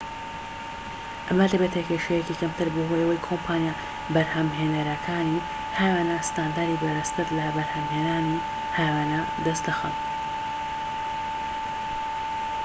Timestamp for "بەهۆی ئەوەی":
2.75-3.23